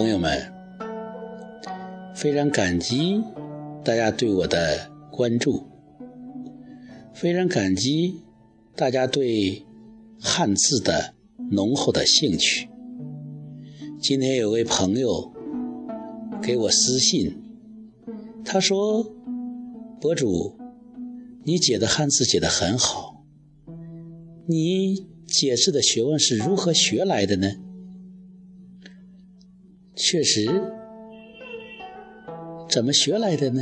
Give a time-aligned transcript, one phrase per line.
[0.00, 0.50] 朋友们，
[2.14, 3.22] 非常感激
[3.84, 5.62] 大家对我的关注，
[7.12, 8.22] 非常感激
[8.74, 9.62] 大家对
[10.18, 11.12] 汉字的
[11.50, 12.66] 浓厚的兴趣。
[14.00, 15.30] 今天有位朋友
[16.40, 17.36] 给我私信，
[18.42, 19.04] 他说
[20.00, 20.56] ：“博主，
[21.44, 23.22] 你解的汉字解得很好，
[24.46, 27.52] 你解释的学问是如何学来的呢？”
[30.02, 30.48] 确实，
[32.66, 33.60] 怎么学来的呢？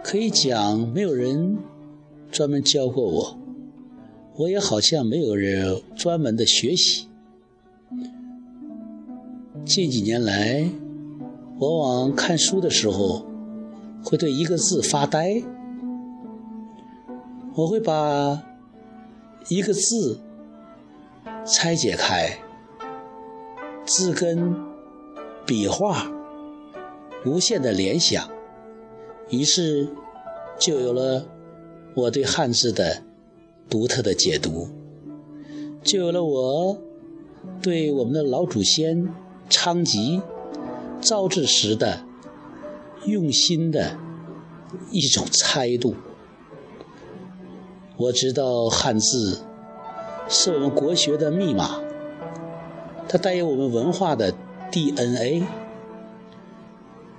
[0.00, 1.58] 可以讲，没有人
[2.30, 3.38] 专门教过我，
[4.36, 7.08] 我也好像没有人专门的学习。
[9.64, 10.70] 近几年来，
[11.58, 13.26] 往往看书的时候，
[14.04, 15.42] 会对一个字发呆，
[17.56, 18.40] 我会把
[19.48, 20.20] 一个字
[21.44, 22.38] 拆解开。
[23.86, 24.56] 字根、
[25.44, 26.10] 笔画，
[27.26, 28.30] 无限的联想，
[29.28, 29.88] 于是
[30.58, 31.26] 就有了
[31.94, 33.02] 我对汉字的
[33.68, 34.68] 独特的解读，
[35.82, 36.78] 就有了我
[37.60, 39.06] 对我们的老祖先
[39.50, 40.22] 昌吉
[41.00, 42.04] 造字时的
[43.04, 43.98] 用心的
[44.90, 45.94] 一种猜度。
[47.98, 49.42] 我知道汉字
[50.26, 51.83] 是我们国学的密码。
[53.08, 54.34] 它带有我们文化的
[54.72, 55.46] DNA，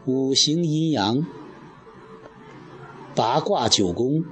[0.05, 1.25] 五行阴阳、
[3.15, 4.25] 八卦九宫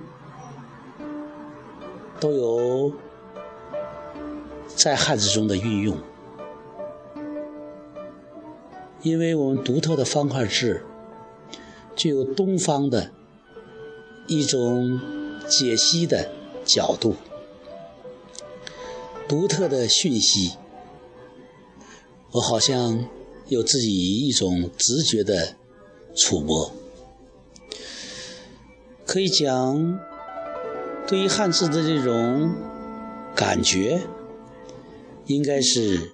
[2.20, 2.92] 都有
[4.68, 5.98] 在汉字中的运用。
[9.02, 10.84] 因为我们独特的方块字
[11.96, 13.12] 具有东方的
[14.28, 15.00] 一种
[15.48, 16.30] 解析的
[16.66, 17.16] 角度，
[19.28, 20.58] 独特的讯息。
[22.34, 23.08] 我好像
[23.48, 25.56] 有自己一种直觉的
[26.16, 26.72] 触摸，
[29.06, 30.00] 可以讲，
[31.08, 32.52] 对于汉字的这种
[33.36, 34.02] 感觉，
[35.28, 36.14] 应该是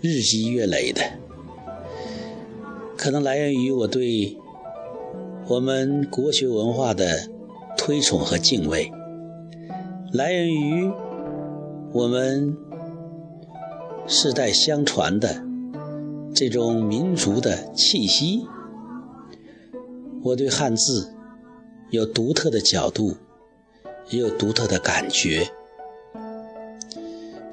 [0.00, 1.02] 日积月累的，
[2.96, 4.38] 可能来源于我对
[5.46, 7.28] 我们国学文化的
[7.76, 8.90] 推崇和敬畏，
[10.10, 10.90] 来源于
[11.92, 12.56] 我们
[14.06, 15.49] 世代相传的。
[16.34, 18.46] 这种民族的气息，
[20.22, 21.12] 我对汉字
[21.90, 23.16] 有独特的角度，
[24.08, 25.50] 也有独特的感觉。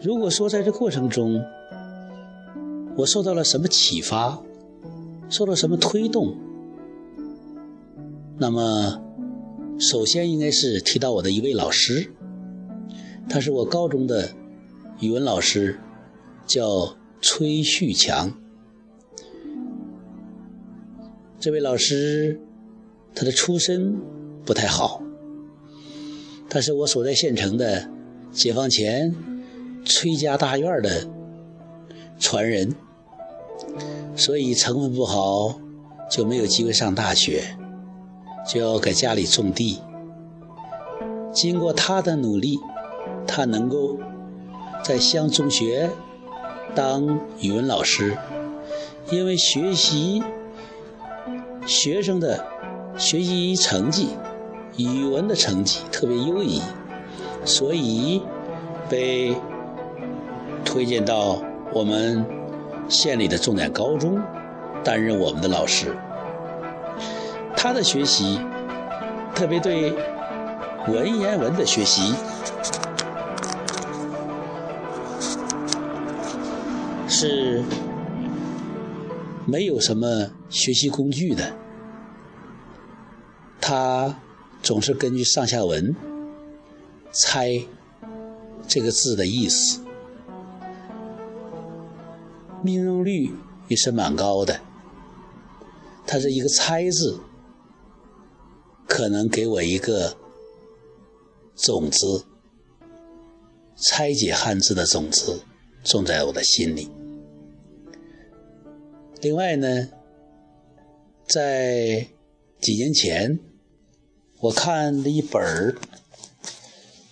[0.02, 1.44] 如果说在这过程中，
[2.96, 4.42] 我受到了什么启发，
[5.28, 6.38] 受到什么推动，
[8.38, 9.02] 那么
[9.80, 12.12] 首先应该是提到我的一位老师，
[13.28, 14.30] 他是我高中的
[15.00, 15.80] 语文老师，
[16.46, 18.32] 叫崔旭强。
[21.40, 22.40] 这位老师，
[23.14, 23.96] 他的出身
[24.44, 25.03] 不太好，
[26.50, 27.88] 他是我所在县城的
[28.31, 29.16] 解放前
[29.86, 31.08] 崔家大院的
[32.20, 32.74] 传人，
[34.16, 35.59] 所以成分不好，
[36.09, 37.44] 就没有机会上大学，
[38.48, 39.80] 就要给家里种地。
[41.31, 42.58] 经过他的努力，
[43.28, 44.00] 他能够
[44.84, 45.92] 在乡中学
[46.74, 48.18] 当语文老师，
[49.12, 50.24] 因为学习。
[51.68, 52.44] 学生的
[52.98, 54.10] 学习成绩，
[54.78, 56.62] 语文的成绩特别优异，
[57.44, 58.22] 所以
[58.90, 59.36] 被
[60.64, 61.42] 推荐到
[61.74, 62.26] 我们
[62.88, 64.18] 县里的重点高中
[64.82, 65.96] 担任我们的老师。
[67.56, 68.40] 他的学习，
[69.36, 69.94] 特别对
[70.88, 72.16] 文言文的学习，
[77.10, 77.62] 是。
[79.50, 81.56] 没有什么学习工具的，
[83.62, 84.19] 他
[84.62, 85.95] 总是根据上下文
[87.13, 87.66] 猜
[88.68, 89.80] 这个字的意思，
[92.62, 93.33] 命中率
[93.69, 94.60] 也是蛮高的。
[96.06, 97.22] 他这一个“猜”字，
[98.86, 100.18] 可能给我一个
[101.56, 102.25] 种子，
[103.77, 105.42] 拆解汉字的种子
[105.86, 106.89] 种在我的心里。
[109.22, 109.90] 另外呢，
[111.28, 112.08] 在
[112.62, 113.40] 几年前，
[114.40, 115.75] 我看了一本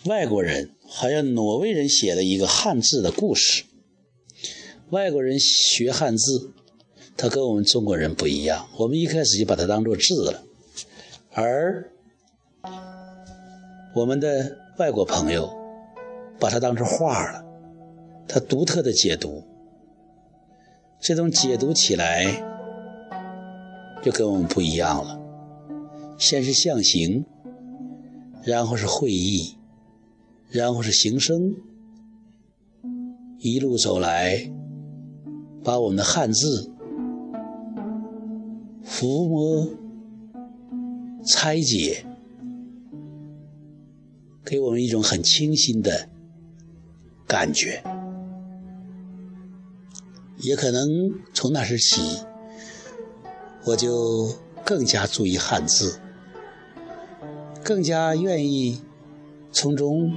[0.05, 3.63] 外国人，好像挪威人写的一个汉字的故事。
[4.91, 6.51] 外国人学汉字，
[7.17, 8.69] 他跟我们中国人不一样。
[8.77, 10.43] 我们一开始就把它当做字了，
[11.31, 11.91] 而
[13.95, 15.49] 我们的外国朋友
[16.39, 17.43] 把它当成画了，
[18.27, 19.43] 他独特的解读。
[21.05, 22.25] 这种解读起来
[24.01, 25.21] 就跟我们不一样了。
[26.17, 27.23] 先是象形，
[28.43, 29.55] 然后是会意，
[30.49, 31.53] 然后是形声，
[33.37, 34.51] 一路走来，
[35.63, 36.71] 把我们的汉字
[38.83, 39.69] 抚摸、
[41.23, 42.03] 拆解，
[44.43, 46.09] 给我们一种很清新的
[47.27, 47.83] 感觉。
[50.37, 50.87] 也可能
[51.33, 52.19] 从那时起，
[53.65, 55.99] 我就更加注意汉字。
[57.63, 58.79] 更加愿意
[59.51, 60.13] 从中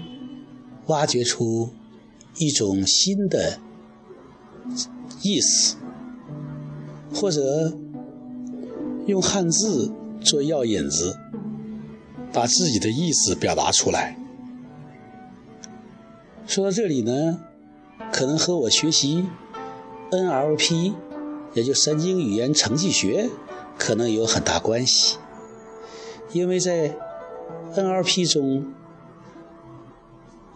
[0.88, 1.70] 挖掘出
[2.36, 3.58] 一种新的
[5.22, 5.76] 意思，
[7.14, 7.74] 或者
[9.06, 11.16] 用汉字做药引子，
[12.32, 14.18] 把自己的意思表达出来。
[16.46, 17.40] 说到这里呢，
[18.12, 19.24] 可能和我学习
[20.10, 20.94] NLP，
[21.54, 23.28] 也就神经语言程序学，
[23.78, 25.18] 可能有很大关系，
[26.32, 26.96] 因为在
[27.74, 28.72] NLP 中，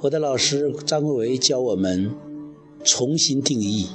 [0.00, 2.14] 我的老师张国维教我们
[2.84, 3.90] 重新定义、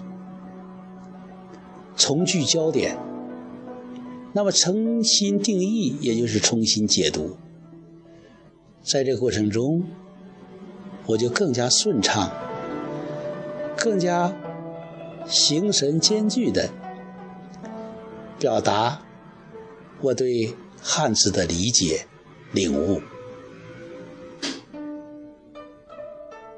[1.95, 2.97] 重聚焦点。
[4.33, 7.37] 那么，重新定义也就是重新解读。
[8.83, 9.83] 在这个过程中，
[11.07, 12.29] 我就更加顺畅、
[13.75, 14.31] 更加
[15.27, 16.69] 形神兼具的
[18.39, 19.01] 表达
[20.01, 22.07] 我对汉字的理解。
[22.53, 23.01] 领悟。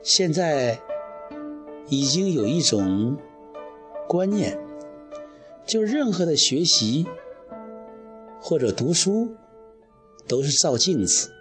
[0.03, 0.79] 现在
[1.87, 3.17] 已经有一种
[4.07, 4.55] 观念，
[5.65, 7.07] 就任何的学习
[8.39, 9.35] 或者读书
[10.27, 11.31] 都是照镜子。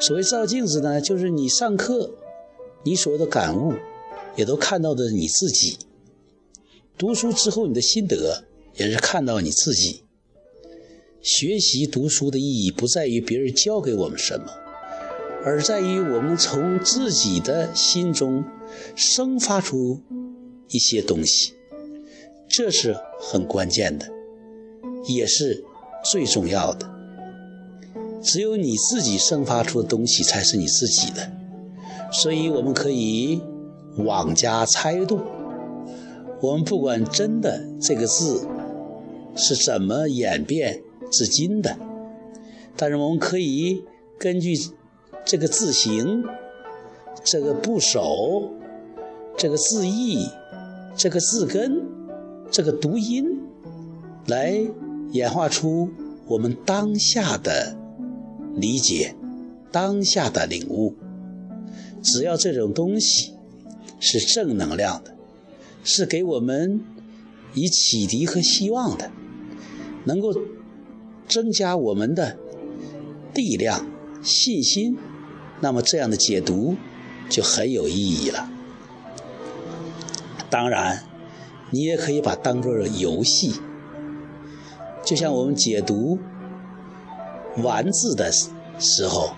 [0.00, 2.10] 所谓照镜子呢，就是你上课
[2.82, 3.74] 你所有的感悟，
[4.36, 5.78] 也都看到的你自己；
[6.98, 10.02] 读书之后你的心得，也是看到你自己。
[11.22, 14.46] 学习读书的意义不在于别人教给我们什么，
[15.44, 18.42] 而在于我们从自己的心中
[18.96, 20.00] 生发出
[20.70, 21.52] 一些东西，
[22.48, 24.08] 这是很关键的，
[25.06, 25.62] 也是
[26.04, 26.90] 最重要的。
[28.20, 31.30] 只有你自己生发出的东西才是你自己的，
[32.12, 33.40] 所以我们可以
[33.98, 35.20] 妄加猜度。
[36.40, 38.46] 我们不管“真的”这个字
[39.36, 40.82] 是怎么演变。
[41.10, 41.74] 至今的，
[42.76, 43.82] 但是我们可以
[44.18, 44.54] 根据
[45.24, 46.22] 这个字形、
[47.24, 48.52] 这个部首、
[49.38, 50.28] 这个字义、
[50.94, 51.82] 这个字根、
[52.50, 53.40] 这个读音，
[54.26, 54.60] 来
[55.12, 55.88] 演化出
[56.26, 57.74] 我们当下的
[58.54, 59.14] 理解、
[59.72, 60.94] 当下的领悟。
[62.02, 63.32] 只要这种东西
[63.98, 65.16] 是正能量的，
[65.88, 66.84] 是给我们
[67.54, 69.10] 以启迪和希望的，
[70.04, 70.32] 能够。
[71.28, 72.38] 增加我们的
[73.34, 73.86] 力量、
[74.22, 74.96] 信心，
[75.60, 76.74] 那么这样的解读
[77.28, 78.48] 就很有意义了。
[80.48, 81.04] 当然，
[81.70, 83.52] 你也可以把当做游戏，
[85.04, 86.18] 就像我们解读
[87.62, 88.32] “丸”字的
[88.78, 89.34] 时候，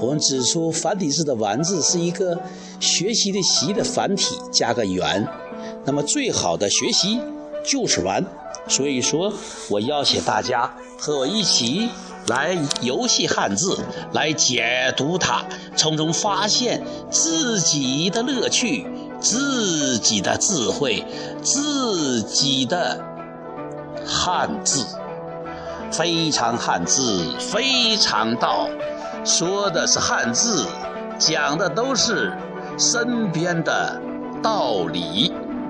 [0.00, 2.42] 我们指出繁体字的“丸”字是一个
[2.80, 5.24] 学习的“习”的繁体加个“圆”，
[5.84, 7.20] 那么最好的学习
[7.64, 8.24] 就是“玩”。
[8.68, 9.32] 所以说，
[9.68, 11.88] 我邀请大家和我一起
[12.28, 13.78] 来游戏汉字，
[14.12, 15.42] 来解读它，
[15.76, 18.86] 从中发现自己的乐趣、
[19.18, 21.04] 自己的智慧、
[21.42, 23.02] 自己的
[24.06, 24.86] 汉字。
[25.90, 28.68] 非常汉字，非常道，
[29.24, 30.64] 说的是汉字，
[31.18, 32.32] 讲的都是
[32.78, 34.00] 身边的
[34.40, 35.29] 道理。